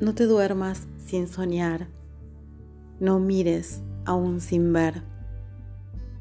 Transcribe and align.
No 0.00 0.14
te 0.14 0.24
duermas 0.24 0.88
sin 0.98 1.28
soñar, 1.28 1.88
no 3.00 3.18
mires 3.18 3.82
aún 4.06 4.40
sin 4.40 4.72
ver, 4.72 5.02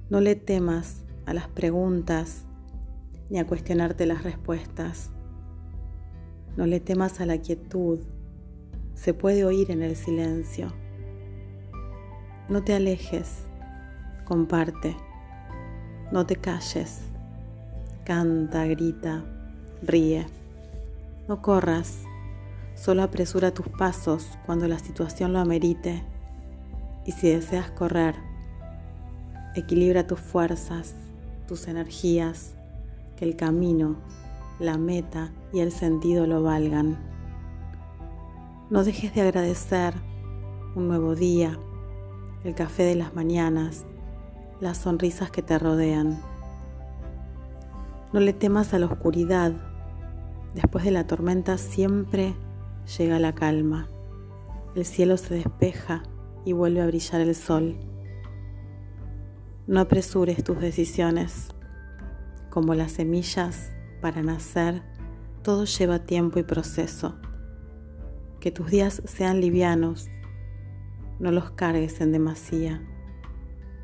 no 0.09 0.19
le 0.19 0.35
temas 0.35 1.03
a 1.25 1.33
las 1.33 1.47
preguntas 1.47 2.43
ni 3.29 3.39
a 3.39 3.47
cuestionarte 3.47 4.05
las 4.05 4.23
respuestas, 4.23 5.11
no 6.57 6.65
le 6.65 6.81
temas 6.81 7.21
a 7.21 7.25
la 7.25 7.37
quietud, 7.37 7.99
se 8.95 9.13
puede 9.13 9.45
oír 9.45 9.71
en 9.71 9.81
el 9.81 9.95
silencio. 9.95 10.73
No 12.49 12.63
te 12.63 12.73
alejes, 12.73 13.43
comparte, 14.25 14.97
no 16.11 16.25
te 16.25 16.35
calles, 16.35 17.03
canta, 18.09 18.65
grita, 18.65 19.23
ríe, 19.83 20.25
no 21.27 21.43
corras 21.43 21.99
Solo 22.73 23.03
apresura 23.03 23.53
tus 23.53 23.67
pasos 23.67 24.25
cuando 24.45 24.65
la 24.69 24.79
situación 24.79 25.33
lo 25.33 25.39
amerite. 25.39 26.01
Y 27.05 27.11
si 27.11 27.27
deseas 27.27 27.69
correr, 27.71 28.15
equilibra 29.53 30.07
tus 30.07 30.21
fuerzas, 30.21 30.95
tus 31.45 31.67
energías, 31.67 32.55
que 33.17 33.25
el 33.25 33.35
camino, 33.35 33.97
la 34.59 34.77
meta 34.77 35.33
y 35.51 35.59
el 35.59 35.73
sentido 35.73 36.25
lo 36.25 36.41
valgan. 36.41 36.97
No 38.69 38.85
dejes 38.85 39.13
de 39.13 39.21
agradecer 39.23 39.93
un 40.73 40.87
nuevo 40.87 41.15
día, 41.15 41.59
el 42.45 42.55
café 42.55 42.83
de 42.83 42.95
las 42.95 43.13
mañanas, 43.13 43.83
las 44.61 44.77
sonrisas 44.77 45.31
que 45.31 45.41
te 45.41 45.59
rodean. 45.59 46.21
No 48.11 48.19
le 48.19 48.33
temas 48.33 48.73
a 48.73 48.79
la 48.79 48.87
oscuridad. 48.87 49.53
Después 50.55 50.83
de 50.83 50.89
la 50.89 51.05
tormenta 51.05 51.59
siempre 51.59 52.33
llega 52.97 53.19
la 53.19 53.35
calma. 53.35 53.87
El 54.75 54.83
cielo 54.85 55.15
se 55.17 55.35
despeja 55.35 56.01
y 56.43 56.53
vuelve 56.53 56.81
a 56.81 56.87
brillar 56.87 57.21
el 57.21 57.35
sol. 57.35 57.77
No 59.67 59.79
apresures 59.79 60.43
tus 60.43 60.59
decisiones. 60.59 61.49
Como 62.49 62.73
las 62.73 62.93
semillas 62.93 63.75
para 64.01 64.23
nacer, 64.23 64.81
todo 65.43 65.65
lleva 65.65 65.99
tiempo 65.99 66.39
y 66.39 66.43
proceso. 66.43 67.15
Que 68.39 68.49
tus 68.49 68.71
días 68.71 69.03
sean 69.05 69.39
livianos, 69.39 70.09
no 71.19 71.31
los 71.31 71.51
cargues 71.51 72.01
en 72.01 72.11
demasía, 72.11 72.81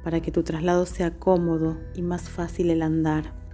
para 0.03 0.21
que 0.21 0.31
tu 0.31 0.41
traslado 0.41 0.87
sea 0.87 1.19
cómodo 1.19 1.77
y 1.93 2.01
más 2.01 2.29
fácil 2.29 2.71
el 2.71 2.81
andar. 2.81 3.44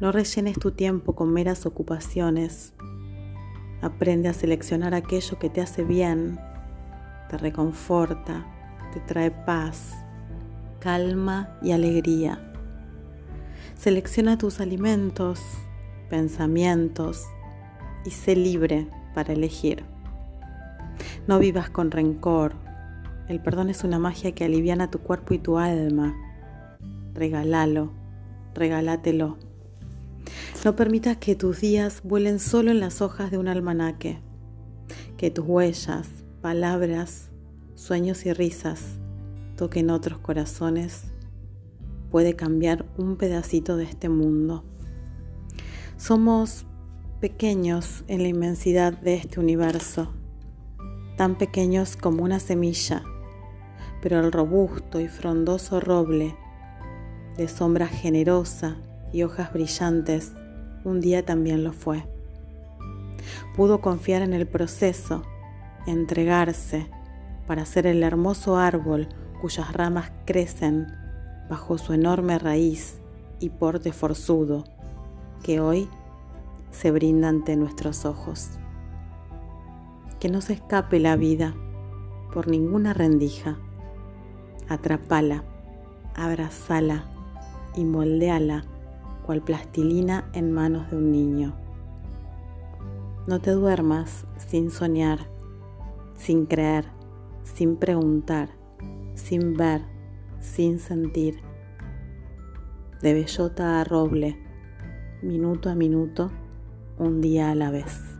No 0.00 0.12
rellenes 0.12 0.58
tu 0.58 0.70
tiempo 0.70 1.14
con 1.14 1.32
meras 1.32 1.66
ocupaciones 1.66 2.74
Aprende 3.82 4.28
a 4.28 4.34
seleccionar 4.34 4.92
aquello 4.92 5.38
que 5.38 5.48
te 5.48 5.62
hace 5.62 5.84
bien, 5.84 6.38
te 7.30 7.38
reconforta, 7.38 8.46
te 8.92 9.00
trae 9.00 9.30
paz, 9.30 9.94
calma 10.80 11.58
y 11.62 11.72
alegría. 11.72 12.52
Selecciona 13.78 14.36
tus 14.36 14.60
alimentos, 14.60 15.40
pensamientos 16.10 17.24
y 18.04 18.10
sé 18.10 18.36
libre 18.36 18.86
para 19.14 19.32
elegir. 19.32 19.82
No 21.26 21.38
vivas 21.38 21.70
con 21.70 21.90
rencor. 21.90 22.52
El 23.28 23.40
perdón 23.40 23.70
es 23.70 23.82
una 23.82 23.98
magia 23.98 24.32
que 24.32 24.44
aliviana 24.44 24.90
tu 24.90 24.98
cuerpo 24.98 25.32
y 25.32 25.38
tu 25.38 25.56
alma. 25.56 26.14
Regálalo, 27.14 27.92
regálatelo. 28.54 29.38
No 30.64 30.76
permitas 30.76 31.16
que 31.16 31.34
tus 31.34 31.60
días 31.60 32.02
vuelen 32.04 32.38
solo 32.38 32.70
en 32.70 32.80
las 32.80 33.00
hojas 33.00 33.30
de 33.30 33.38
un 33.38 33.48
almanaque, 33.48 34.20
que 35.16 35.30
tus 35.30 35.46
huellas, 35.46 36.08
palabras, 36.42 37.30
sueños 37.74 38.26
y 38.26 38.32
risas 38.32 38.98
toquen 39.56 39.90
otros 39.90 40.18
corazones. 40.18 41.04
Puede 42.10 42.34
cambiar 42.34 42.86
un 42.96 43.16
pedacito 43.16 43.76
de 43.76 43.84
este 43.84 44.08
mundo. 44.08 44.64
Somos 45.96 46.66
pequeños 47.20 48.04
en 48.08 48.22
la 48.22 48.28
inmensidad 48.28 48.92
de 48.92 49.14
este 49.14 49.40
universo, 49.40 50.12
tan 51.16 51.36
pequeños 51.36 51.96
como 51.96 52.24
una 52.24 52.40
semilla, 52.40 53.02
pero 54.00 54.20
el 54.20 54.32
robusto 54.32 55.00
y 55.00 55.08
frondoso 55.08 55.80
roble, 55.80 56.34
de 57.36 57.48
sombra 57.48 57.86
generosa 57.86 58.78
y 59.12 59.22
hojas 59.22 59.52
brillantes, 59.52 60.32
un 60.84 61.00
día 61.00 61.24
también 61.24 61.64
lo 61.64 61.72
fue. 61.72 62.04
Pudo 63.56 63.80
confiar 63.80 64.22
en 64.22 64.32
el 64.32 64.46
proceso, 64.46 65.22
entregarse 65.86 66.86
para 67.46 67.64
ser 67.64 67.86
el 67.86 68.02
hermoso 68.02 68.56
árbol 68.56 69.08
cuyas 69.40 69.72
ramas 69.72 70.12
crecen 70.24 70.86
bajo 71.48 71.78
su 71.78 71.92
enorme 71.92 72.38
raíz 72.38 73.00
y 73.40 73.50
porte 73.50 73.92
forzudo 73.92 74.64
que 75.42 75.60
hoy 75.60 75.88
se 76.70 76.90
brinda 76.90 77.28
ante 77.28 77.56
nuestros 77.56 78.04
ojos. 78.04 78.50
Que 80.20 80.28
no 80.28 80.40
se 80.40 80.52
escape 80.52 81.00
la 81.00 81.16
vida 81.16 81.54
por 82.32 82.46
ninguna 82.48 82.92
rendija. 82.92 83.56
Atrapala, 84.68 85.42
abrazala 86.14 87.04
y 87.74 87.84
moldeala 87.84 88.64
cual 89.30 89.42
plastilina 89.42 90.28
en 90.32 90.50
manos 90.50 90.90
de 90.90 90.96
un 90.96 91.12
niño. 91.12 91.54
No 93.28 93.38
te 93.38 93.52
duermas 93.52 94.26
sin 94.38 94.72
soñar, 94.72 95.20
sin 96.16 96.46
creer, 96.46 96.86
sin 97.44 97.76
preguntar, 97.76 98.48
sin 99.14 99.56
ver, 99.56 99.82
sin 100.40 100.80
sentir. 100.80 101.36
De 103.02 103.14
bellota 103.14 103.80
a 103.80 103.84
roble, 103.84 104.36
minuto 105.22 105.70
a 105.70 105.76
minuto, 105.76 106.32
un 106.98 107.20
día 107.20 107.52
a 107.52 107.54
la 107.54 107.70
vez. 107.70 108.19